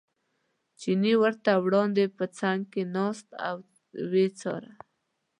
چیني 0.79 1.13
ورته 1.21 1.51
وړاندې 1.65 2.03
په 2.17 2.25
څنګ 2.39 2.59
کې 2.71 2.81
ناست 2.95 3.27
او 3.49 3.55
یې 4.13 4.27
څاره. 4.39 4.71